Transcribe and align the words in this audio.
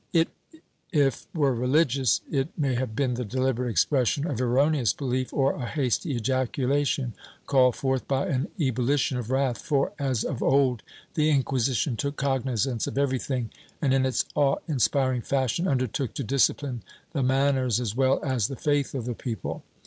It 0.13 0.29
if 0.91 1.27
were 1.31 1.53
religious, 1.53 2.21
it 2.31 2.49
may 2.57 2.73
have 2.73 2.95
been 2.95 3.13
the 3.13 3.23
deliberate 3.23 3.69
expression 3.69 4.25
of 4.25 4.41
erroneous 4.41 4.93
belief, 4.93 5.31
or 5.31 5.53
a 5.53 5.67
hasty 5.67 6.15
ejaculation 6.15 7.13
called 7.45 7.75
forth 7.75 8.07
by 8.07 8.25
an 8.25 8.47
ebullition 8.59 9.19
of 9.19 9.29
wrath 9.29 9.59
for, 9.61 9.93
as 9.99 10.23
of 10.23 10.41
old 10.41 10.81
the 11.13 11.29
Inquisition 11.29 11.95
took 11.95 12.15
cognizance 12.15 12.87
of 12.87 12.97
everything 12.97 13.51
and, 13.79 13.93
in 13.93 14.03
its 14.03 14.25
awe 14.33 14.55
inspiring 14.67 15.21
fashion, 15.21 15.67
undertook 15.67 16.15
to 16.15 16.23
discipline 16.23 16.81
the 17.13 17.21
manners 17.21 17.79
as 17.79 17.95
well 17.95 18.19
as 18.25 18.47
the 18.47 18.55
faith 18.55 18.95
of 18.95 19.05
the 19.05 19.13
people. 19.13 19.61